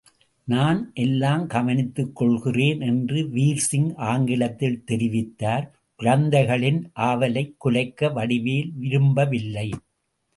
[0.43, 5.69] நான் எல்லாம் கவனித்துக் கொள்கிறேன் என்று வீர்சிங் ஆங்கிலத்தில் தெரிவித்தார்.
[5.95, 9.69] குழந்தைகளின் ஆவலைக் குலைக்க வடிவேல் விரும்ப வில்லை.